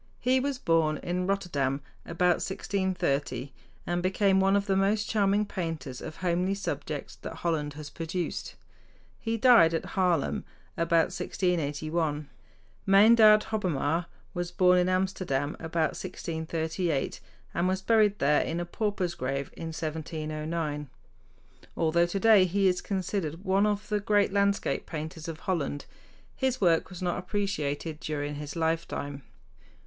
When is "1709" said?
19.67-20.89